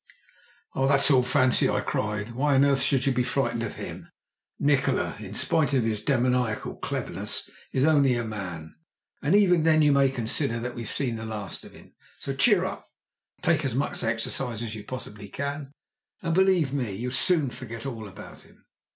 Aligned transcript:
"Oh, 0.73 0.87
that's 0.87 1.11
all 1.11 1.21
fancy!" 1.21 1.69
I 1.69 1.79
cried. 1.79 2.31
"Why 2.33 2.55
on 2.55 2.65
earth 2.65 2.81
should 2.81 3.05
you 3.05 3.11
be 3.13 3.21
frightened 3.23 3.61
of 3.61 3.75
him? 3.75 4.09
Nikola, 4.57 5.15
in 5.19 5.35
spite 5.35 5.75
of 5.75 5.83
his 5.83 6.03
demoniacal 6.03 6.77
cleverness, 6.79 7.47
is 7.71 7.85
only 7.85 8.15
a 8.15 8.23
man, 8.23 8.73
and 9.21 9.35
even 9.35 9.61
then 9.61 9.83
you 9.83 9.91
may 9.91 10.09
consider 10.09 10.59
that 10.59 10.73
we've 10.73 10.89
seen 10.89 11.17
the 11.17 11.25
last 11.27 11.63
of 11.63 11.73
him. 11.75 11.93
So 12.17 12.33
cheer 12.33 12.65
up, 12.65 12.87
take 13.43 13.63
as 13.63 13.75
much 13.75 14.03
exercise 14.03 14.63
as 14.63 14.73
you 14.73 14.83
possibly 14.85 15.29
can, 15.29 15.71
and 16.23 16.33
believe 16.33 16.73
me, 16.73 16.95
you'll 16.95 17.11
soon 17.11 17.51
forget 17.51 17.85
all 17.85 18.07
about 18.07 18.41
him." 18.41 18.65